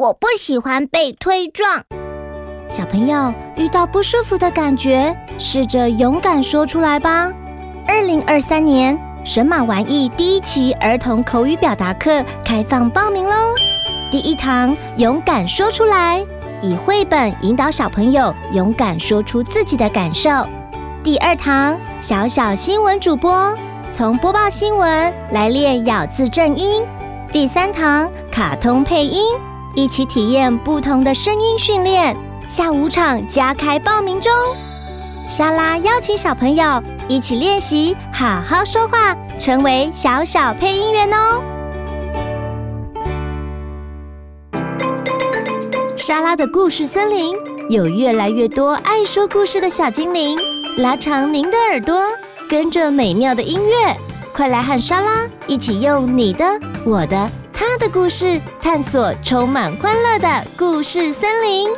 [0.00, 1.84] 我不喜欢被推撞。
[2.66, 7.30] 小朋友遇到不舒服的感觉，试着勇敢说出来吧。
[7.86, 13.34] 二零二三年神马玩意第一期儿童口语表达课开放报名喽！
[14.10, 16.24] 第一堂勇敢说出来，
[16.62, 20.30] 以绘本引导小朋友勇敢说出自己的感受。
[21.02, 23.54] 第二堂小小新闻主播，
[23.92, 26.82] 从播报新闻来练咬字正音。
[27.30, 29.22] 第三堂卡通配音，
[29.74, 32.16] 一起体验不同的声音训练。
[32.48, 34.32] 下午场加开报名中，
[35.28, 41.40] 莎拉邀请小朋友一起练习好好说话，成为小小配音员哦。
[45.96, 47.36] 莎拉的故事森林
[47.68, 50.36] 有越来越多爱说故事的小精灵，
[50.78, 52.02] 拉长您的耳朵，
[52.48, 53.96] 跟着美妙的音乐，
[54.32, 56.44] 快来和莎拉一起用你的、
[56.84, 57.30] 我的、
[57.62, 61.68] 他的故事，探索充满欢乐的故事森林。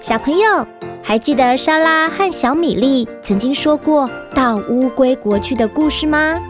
[0.00, 0.66] 小朋友，
[1.04, 6.40] 还记得莎拉和小米粒曾经说过到乌龟国去的故事吗？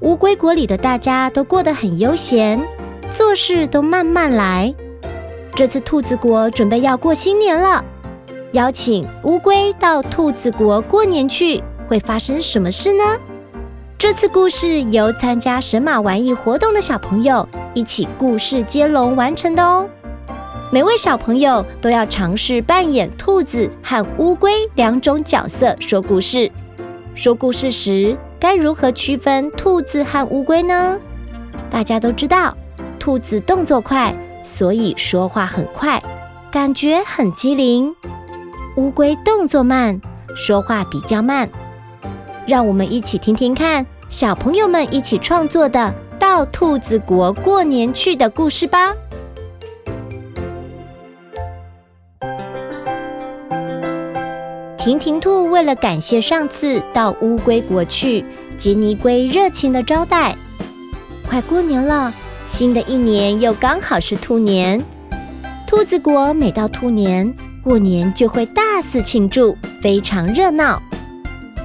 [0.00, 2.60] 乌龟国里的大家都过得很悠闲，
[3.08, 4.74] 做事都慢慢来。
[5.54, 7.84] 这次兔子国准备要过新年了，
[8.52, 13.04] 邀请乌龟到兔子国过年去，会发生什么事呢？
[13.98, 19.86] 这次故事由参加神马玩意活动的小朋友一起故事接龙完成的哦。
[20.72, 26.50] 每位小朋友都要尝试扮演兔子和乌龟两种角色说故事。
[27.14, 30.98] 说故事时该如何区分兔子和乌龟呢？
[31.68, 32.56] 大家都知道，
[32.98, 36.02] 兔子动作快，所以说话很快，
[36.50, 37.92] 感觉很机灵；
[38.78, 40.00] 乌龟动作慢，
[40.36, 41.50] 说话比较慢。
[42.46, 48.94] 让我们一起听听看，小朋友们一起创作的《到兔子国过年去》的故事吧。
[54.78, 58.24] 婷婷兔为了感谢上次到乌龟国去，
[58.56, 60.36] 杰尼龟热情的招待。
[61.28, 62.14] 快过年了，
[62.46, 64.80] 新的一年又刚好是兔年。
[65.66, 67.34] 兔子国每到兔年，
[67.68, 70.80] 过年就会大肆庆祝，非常热闹。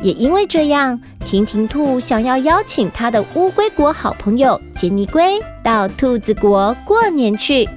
[0.01, 7.69] 也因为这样，婷婷兔想要邀请她的乌龟国好朋友杰尼龟到兔子国过年去。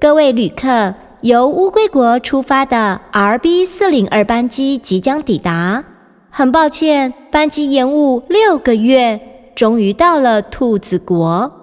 [0.00, 5.84] 各位旅客，由乌龟国出发的 RB 四零二班机即将抵达。
[6.28, 9.20] 很抱歉，班机延误六个月，
[9.54, 11.55] 终于到了兔子国。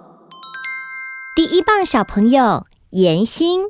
[1.36, 3.62] 第一棒小朋友妍心，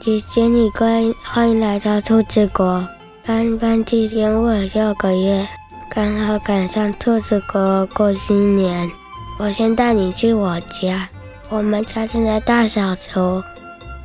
[0.00, 2.88] 姐姐你乖，欢迎来到兔子国。
[3.26, 5.46] 班班机延误了六个月，
[5.90, 8.90] 刚好赶上兔子国过新年。
[9.38, 11.06] 我先带你去我家。
[11.50, 13.42] 我们家正在大扫除。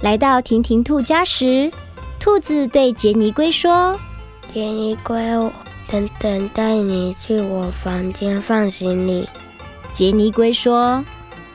[0.01, 1.71] 来到婷婷兔家时，
[2.19, 3.97] 兔子对杰尼龟说
[4.53, 5.15] ：“杰尼龟，
[5.89, 9.29] 等等带你去我房间放行李。”
[9.93, 11.01] 杰尼龟说：“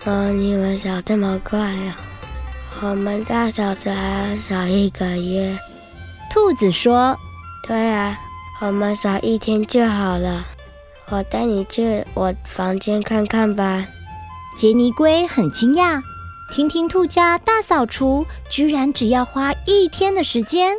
[0.07, 1.97] 哦，你们扫这么快啊？
[2.83, 5.59] 我们大扫除还要扫一个月。”
[6.33, 7.19] 兔子说
[7.69, 8.19] ：“对啊，
[8.61, 10.45] 我们扫一天就好了。
[11.11, 13.85] 我带你去我房间看看吧。”
[14.57, 16.03] 杰尼龟很惊讶，
[16.51, 20.75] 婷婷兔家大扫除居然只要花一天的时间，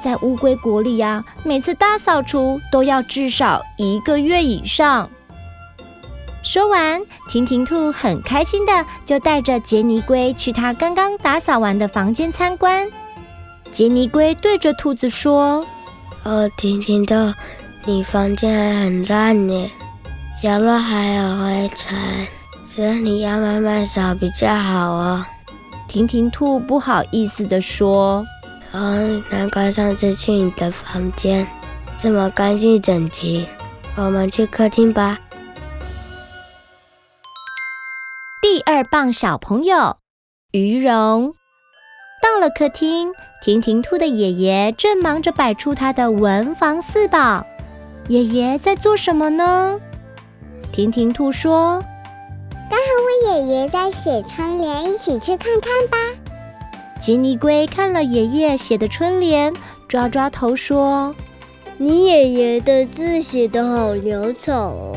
[0.00, 5.10] 在乌龟国里呀，每次大扫除都要至少一个月以上。
[6.50, 6.98] 说完，
[7.28, 8.72] 婷婷兔很开心的
[9.04, 12.88] 就带着杰尼龟去他刚刚打扫完的房间参观。
[13.70, 15.62] 杰尼龟对着兔子说
[16.24, 17.14] ：“哦，婷婷兔，
[17.84, 19.70] 你房间还很乱呢，
[20.42, 21.94] 角落还有灰尘。”
[22.74, 25.22] 所以你要慢慢扫比较好哦。
[25.86, 28.26] 婷婷兔不好意思的说
[28.72, 31.46] ：“哦，难怪上次去你的房间
[32.00, 33.46] 这么干净整齐。
[33.96, 35.18] 我们去客厅吧。”
[38.78, 39.96] 二棒小朋友
[40.52, 41.34] 于荣
[42.22, 47.44] 到了客厅，婷婷兔的爷爷正忙着摆出他的文房四宝。
[48.06, 49.80] 爷爷在做什么呢？
[50.70, 51.82] 婷婷兔说。
[52.70, 55.98] 刚好我爷爷在写春联，一起去看看吧。
[57.00, 59.52] 杰尼龟看了爷爷写的春联，
[59.88, 61.16] 抓抓头说
[61.78, 64.96] ：“你爷爷的字写得好潦草哦，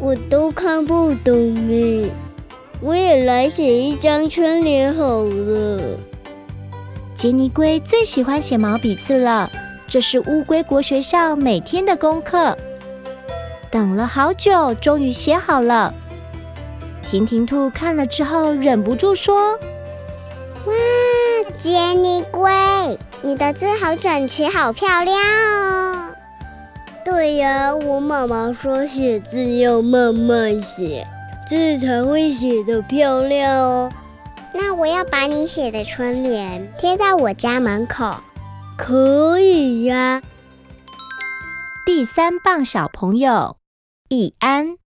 [0.00, 2.10] 我都看不懂哎。
[2.82, 5.98] 我也来写一张春联好了。”
[7.14, 9.50] 杰尼龟最喜欢写毛笔字了，
[9.86, 12.56] 这是乌龟国学校每天的功课。
[13.70, 15.92] 等了好久，终于写好了。
[17.06, 19.58] 婷婷兔看了之后，忍不住说
[20.64, 20.72] ：“哇，
[21.54, 22.50] 杰尼龟，
[23.20, 26.12] 你的字好整齐，好漂亮哦
[27.04, 31.06] ！”“对呀，我妈妈说写字要慢慢写，
[31.50, 33.90] 字才会写得漂亮哦。
[34.54, 38.14] ”“那我要把你写的春联贴在我家门口。
[38.78, 40.22] ”“可以呀。”
[41.84, 43.56] 第三棒小朋友，
[44.08, 44.76] 易安。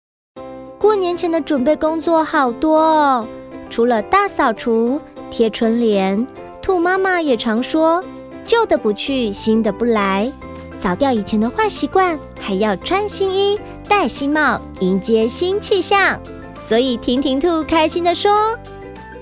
[0.79, 3.29] 过年前的准备工作好多哦，
[3.69, 4.99] 除了大扫除、
[5.31, 6.27] 贴春联，
[6.63, 8.03] 兔妈妈也常说
[8.43, 10.33] ：“旧的不去，新的不来。”
[10.75, 16.19] 扫掉以前的坏习惯，还要穿新衣、戴新帽，迎接新气象。
[16.67, 18.59] 所以婷婷兔开心地说：“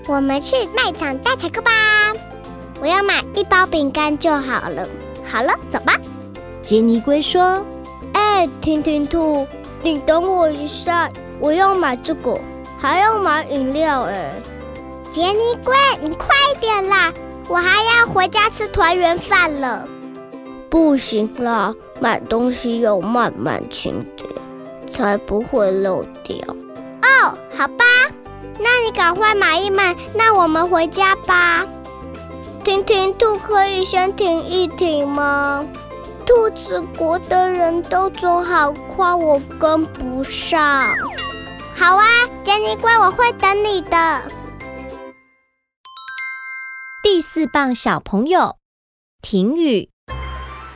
[0.07, 1.71] 我们去卖场大采购吧！
[2.79, 4.87] 我要买一包饼干就好了。”
[5.29, 5.99] 好了，走吧。
[6.61, 7.61] 杰尼龟说
[8.15, 9.45] ：“哎，婷婷兔，
[9.81, 11.11] 你等我一下。”
[11.41, 12.39] 我要买这个，
[12.79, 14.31] 还要买饮料哎！
[15.11, 16.29] 杰尼龟，你快
[16.61, 17.13] 点啦，
[17.49, 19.85] 我还要回家吃团圆饭了。
[20.69, 24.29] 不行啦，买东西要慢慢清点，
[24.93, 26.37] 才不会漏掉。
[27.63, 27.85] 好吧，
[28.59, 31.65] 那你赶快买一买，那我们回家吧。
[32.61, 35.65] 婷婷兔可以先停一停吗？
[36.25, 40.89] 兔子国的人都走好快，我跟不上。
[41.73, 42.05] 好啊，
[42.43, 44.21] 杰尼龟，我会等你的。
[47.01, 48.57] 第四棒小朋友，
[49.21, 49.89] 婷雨、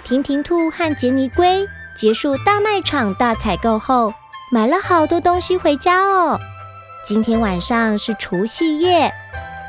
[0.05, 1.67] 婷婷兔和杰尼龟
[1.97, 4.13] 结束大卖场大采购后，
[4.53, 6.39] 买了好多东西回家哦。
[7.07, 9.13] 今天晚上是除夕夜，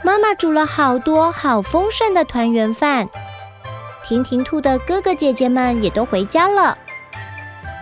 [0.03, 3.09] 妈妈煮了好多好丰盛的团圆饭。
[4.05, 6.77] 婷婷兔的哥哥姐姐们也都回家了。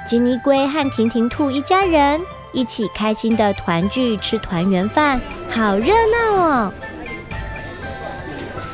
[0.07, 2.21] 杰尼龟和婷婷兔一家人。
[2.53, 5.19] 一起开心的团聚吃团圆饭，
[5.51, 6.73] 好热闹哦！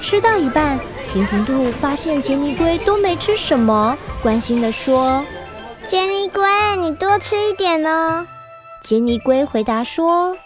[0.00, 5.24] 吃到一半，婷婷兔发现杰尼龟都没吃什么，关心的说
[5.86, 6.44] ：“杰尼龟，
[6.76, 8.26] 你多吃一点哦。”
[8.82, 10.36] 杰尼龟回答说：“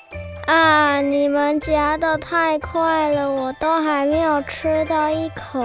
[0.46, 5.64] 啊，你们夹的太快了，我都还没有吃到一口。”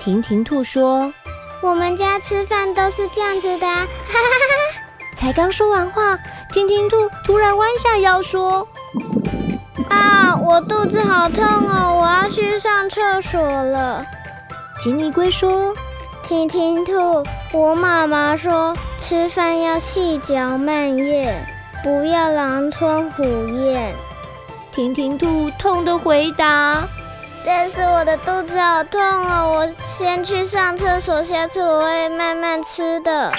[0.00, 1.12] 婷婷兔说
[1.62, 5.14] ：“我们家吃饭都是这样子的啊！”哈哈哈哈。
[5.14, 6.18] 才刚说完话，
[6.50, 8.66] 婷婷兔突然弯下腰说
[9.90, 14.02] ：“啊，我肚子好痛哦，我要去上厕所了。”
[14.80, 15.76] 吉尼龟说
[16.26, 17.22] ：“婷婷兔，
[17.52, 21.46] 我妈妈说吃饭要细嚼慢咽，
[21.82, 23.94] 不要狼吞虎咽。”
[24.72, 26.88] 婷婷兔痛的回答
[27.44, 33.32] ：“但是我的肚子好痛哦，我先去上厕所，下次我会慢慢吃的。”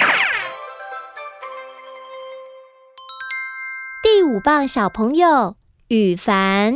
[4.02, 5.54] 第五棒小朋友
[5.88, 6.74] 羽凡，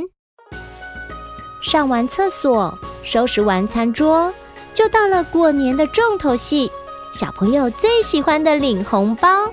[1.62, 4.32] 上完厕所，收拾完餐桌，
[4.72, 6.72] 就到了过年的重头戏——
[7.12, 9.50] 小朋友最喜欢的领红包。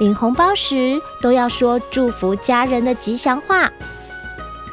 [0.00, 3.70] 领红包时都要说祝福家人的吉祥话。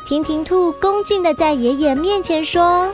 [0.05, 2.89] 婷婷兔恭敬地在爷爷面前说：“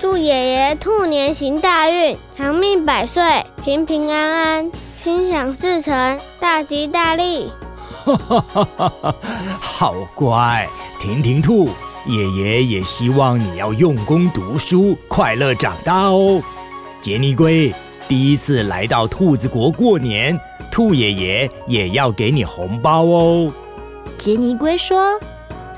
[0.00, 7.52] 祝爷爷兔年行大运，长命百岁，平平安安，心想事成，大吉大利。”
[8.02, 9.14] 哈哈哈哈哈！
[9.60, 11.68] 好乖，婷婷兔，
[12.04, 16.42] 爷爷也希望你要用功读书，快乐长大哦。
[17.00, 17.72] 杰尼龟，
[18.08, 20.36] 第一次来到兔子国过年，
[20.70, 23.52] 兔爷爷也要给你红包哦。
[24.16, 25.18] 杰尼龟说：“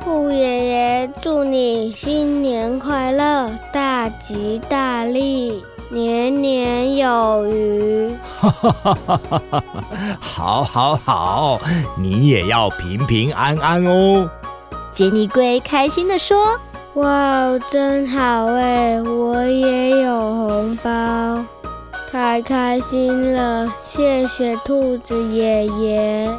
[0.05, 9.65] 兔爷爷，祝你新年快乐，大吉大利。”年年有余，哈哈哈哈哈哈！
[10.19, 11.61] 好，好，好，
[11.99, 14.27] 你也要平平安安哦。
[14.91, 16.59] 杰尼龟开心地说
[16.97, 21.45] ：“哇，真好哎，我也有红包，
[22.13, 23.73] 太开心了！
[23.89, 26.31] 谢谢兔子爷爷。”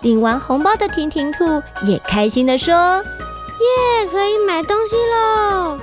[0.00, 2.72] 领完红包的婷婷兔也开心的说
[3.58, 5.76] ：“耶，可以买东西喽！”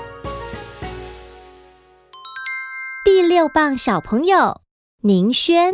[3.03, 4.61] 第六棒小朋友
[5.01, 5.73] 宁轩，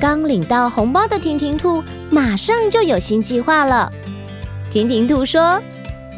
[0.00, 3.92] 刚领到红包的婷婷兔马上就有新计划了。
[4.72, 5.62] 婷婷兔说：“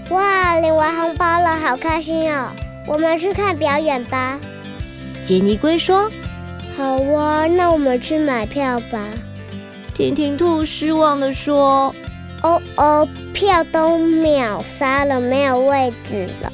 [0.08, 2.48] 哇，领完红包了，好开心哦！
[2.88, 4.40] 我们去看表演吧。”
[5.26, 6.08] 杰尼龟说
[6.78, 9.04] ：“好哇，那我们去买票吧。”
[9.92, 11.92] 婷婷兔失望地说
[12.44, 16.52] ：“哦哦，票都秒杀了，没有位置了。”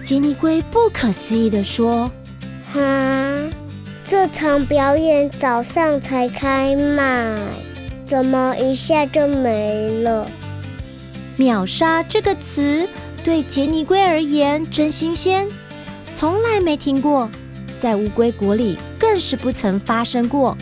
[0.00, 2.08] 杰尼龟不可思议地说。
[2.72, 2.80] 哈，
[4.06, 7.36] 这场表演早上才开卖，
[8.06, 10.30] 怎么一下就没了？
[11.36, 12.88] 秒杀这个词
[13.24, 15.48] 对杰尼龟而言真新鲜，
[16.12, 17.28] 从来没听过，
[17.78, 20.56] 在乌龟国里更是不曾发生过。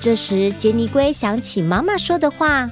[0.00, 2.70] 这时，杰尼龟想起妈妈说的话：“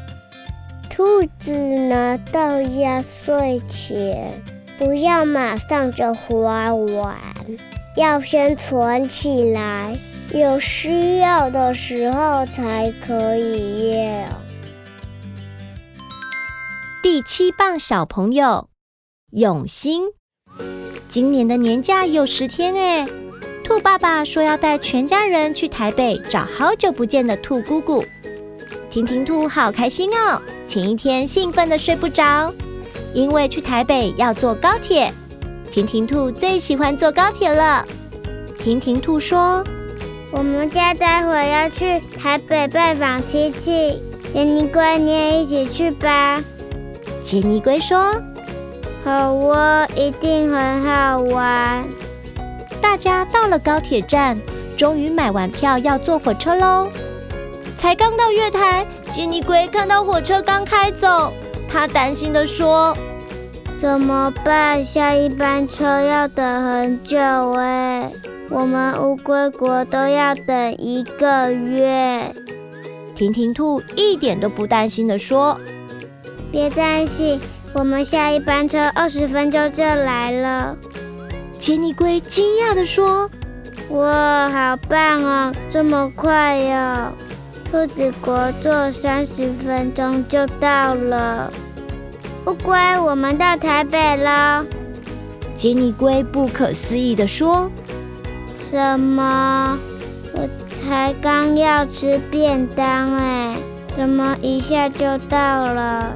[0.89, 4.41] 兔子拿到压岁钱，
[4.79, 7.19] 不要马上就花完，
[7.97, 9.99] 要先存起来，
[10.33, 14.25] 有需要的时候才可以用。”
[17.03, 18.69] 第七棒小朋友，
[19.33, 20.03] 永兴，
[21.09, 23.09] 今年的年假有十天哎。
[23.67, 28.05] 兔爸爸说要带全家人去台北找好久不见的兔姑姑，
[28.89, 30.41] 婷婷兔好开心哦！
[30.65, 32.55] 前一天兴奋的睡不着，
[33.13, 35.13] 因为去台北要坐高铁。
[35.73, 37.85] 婷婷兔最喜欢坐高铁了。
[38.57, 39.65] 婷婷兔说
[40.31, 44.01] ：“我们家待会要去台北拜访亲戚，
[44.33, 46.41] 杰尼龟你也一起去吧。”
[47.21, 48.15] 杰尼龟说
[49.03, 51.85] ：“好哦，一定很好玩。”
[52.87, 54.39] 大家到了高铁站，
[54.77, 56.89] 终于买完票要坐火车喽。
[57.77, 61.33] 才刚到月台，杰尼龟看到火车刚开走，
[61.69, 62.97] 他担心地说
[63.77, 64.83] ：“怎么办？
[64.85, 67.19] 下一班车要等很久
[67.59, 68.11] 哎，
[68.49, 72.33] 我们乌龟国都要等一个月。”
[73.17, 75.59] 婷婷兔一点都不担心地说
[76.53, 77.39] ：“别担心，
[77.75, 80.77] 我们下一班车二十分钟就来了。”
[81.59, 83.31] 杰尼龟惊讶地说
[83.89, 87.13] ：“哇，好棒哦，这么快哟！
[87.65, 91.51] 兔子国坐三十分钟就到了。
[92.47, 94.65] 乌龟，我们到台北了。”
[95.57, 97.71] 杰尼龟不可思议地说
[98.61, 99.79] ：“什么？
[100.35, 103.57] 我才刚要吃便当哎，
[103.95, 106.13] 怎么一下就到了？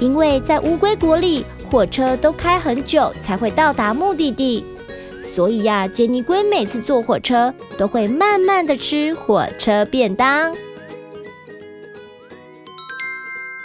[0.00, 4.64] 因为在乌龟国里。”火车都开很久才会到达目的地，
[5.24, 10.54] 所以呀，杰尼龟每次坐火车都会慢慢的吃火车便当。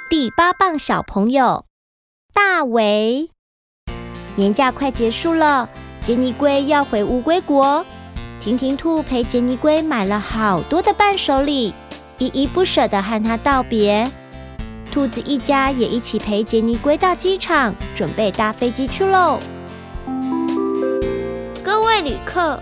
[0.09, 1.65] 第八棒小朋友，
[2.33, 3.29] 大维，
[4.35, 5.69] 年假快结束了，
[6.01, 7.85] 杰尼龟要回乌龟国，
[8.39, 11.75] 婷婷兔陪杰尼龟买了好多的伴手礼，
[12.17, 14.09] 依依不舍的和他道别。
[14.91, 19.39] 兔子一家也一起陪杰尼龟到机场，准备搭飞机去喽。
[21.63, 22.59] 各位旅客，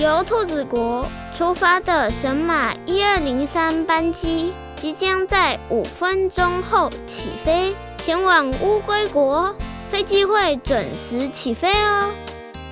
[0.00, 1.06] 由兔子国
[1.36, 9.54] 出发的神马一二零三班机即将在五分钟后起飞，前往乌龟国。
[9.90, 12.10] 飞机会准时起飞哦。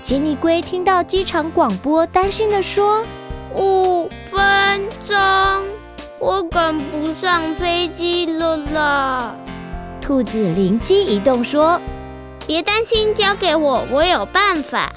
[0.03, 3.03] 杰尼龟听到机场广播，担心地说
[3.57, 5.17] ：“五分钟。”
[6.19, 9.35] 我赶不上飞机了啦！
[10.01, 11.79] 兔子灵机一动说
[12.47, 14.91] ：“别担心，交给我，我有办法。”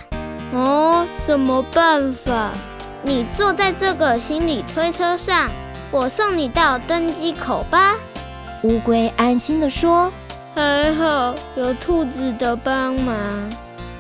[0.54, 2.52] 哦，什么办法？
[3.02, 5.50] 你坐在这个行李推车上，
[5.92, 7.96] 我送你到登机口吧。
[8.64, 10.12] 乌龟安心地说
[10.56, 13.18] ：“还好有兔子的帮忙，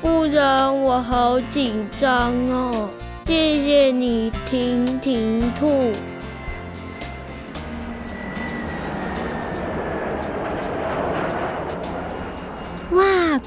[0.01, 2.89] 不然我好紧张哦。”
[3.27, 5.91] 谢谢你，婷婷兔。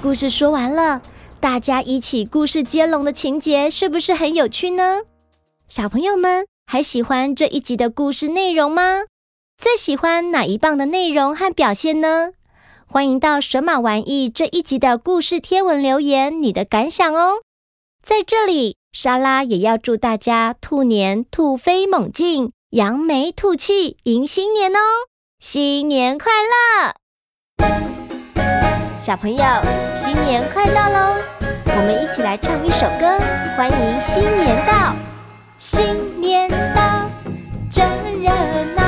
[0.02, 1.00] 故事说完了，
[1.38, 5.02] 大家一起故事接龙的情节是不是很有趣呢？
[5.68, 9.02] 小朋友们还喜欢这一集的故事内容吗？
[9.56, 12.32] 最喜欢哪一棒的内容和表现呢？
[12.84, 17.34] 欢迎到神马玩意这一集的故事贴文留言你的感想哦。
[18.02, 24.80] 在这里，莎拉也要祝大家兔年兔飞猛进，扬眉吐气，迎新年哦！
[25.38, 27.91] 新年快乐！
[29.04, 29.42] 小朋友，
[29.98, 31.16] 新年快到喽！
[31.40, 33.18] 我们一起来唱一首歌，
[33.56, 34.94] 欢迎新年到！
[35.58, 37.10] 新年到，
[37.68, 37.84] 真
[38.22, 38.30] 热
[38.76, 38.81] 闹，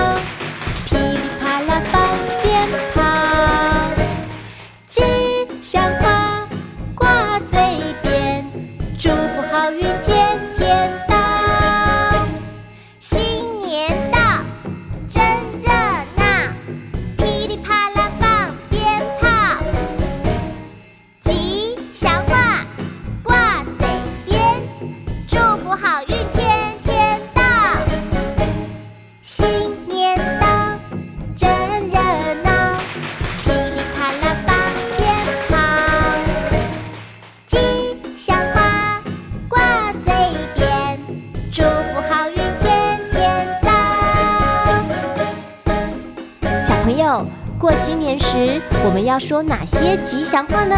[49.15, 50.77] 要说哪些吉祥话呢？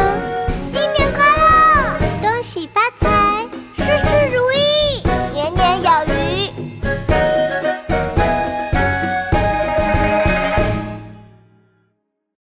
[0.70, 1.25] 新年快！